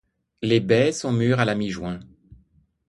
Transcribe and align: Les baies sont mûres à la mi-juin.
Les 0.41 0.59
baies 0.59 0.93
sont 0.93 1.11
mûres 1.11 1.39
à 1.41 1.45
la 1.45 1.53
mi-juin. 1.53 1.99